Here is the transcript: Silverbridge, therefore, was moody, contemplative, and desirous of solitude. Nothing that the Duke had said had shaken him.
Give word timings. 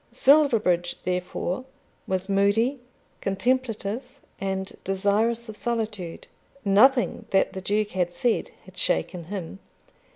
Silverbridge, 0.11 0.97
therefore, 1.03 1.63
was 2.07 2.27
moody, 2.27 2.79
contemplative, 3.21 4.01
and 4.39 4.75
desirous 4.83 5.47
of 5.47 5.55
solitude. 5.55 6.25
Nothing 6.65 7.27
that 7.29 7.53
the 7.53 7.61
Duke 7.61 7.91
had 7.91 8.11
said 8.11 8.49
had 8.65 8.75
shaken 8.77 9.25
him. 9.25 9.59